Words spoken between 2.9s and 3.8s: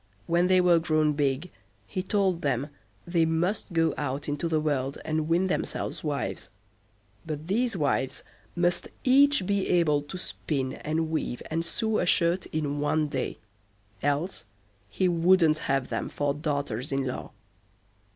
they must